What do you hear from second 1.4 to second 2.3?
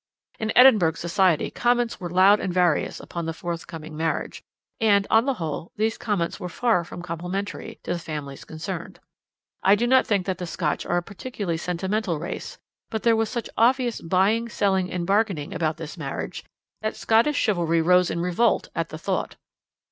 comments were